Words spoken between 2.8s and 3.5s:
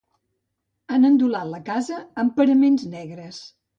negres.